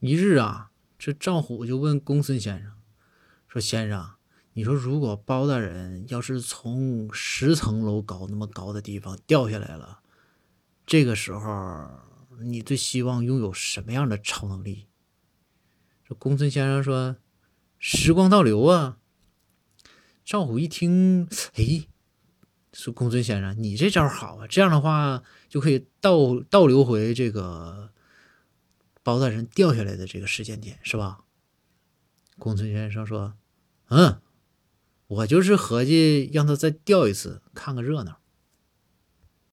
[0.00, 2.72] 一日啊，这赵虎就问公孙先生
[3.46, 4.12] 说：“先生，
[4.54, 10.00] 你说如果包大人要是从十层楼高那么高的地方掉下来了，
[10.86, 11.86] 这个时候
[12.40, 14.86] 你最希望拥有什么样的超能力？”
[16.08, 17.16] 这公孙先生说
[17.78, 18.96] ：“时光倒流啊。”
[20.24, 21.86] 赵虎一听，哎，
[22.72, 24.46] 说公孙先生，你这招好啊！
[24.46, 27.92] 这样的话就可以倒倒流回这个
[29.02, 31.20] 包大人掉下来的这个时间点，是吧？
[32.38, 33.34] 公孙先生说
[33.90, 34.20] ：“嗯，
[35.06, 38.20] 我就是合计让他再掉一次，看个热闹。”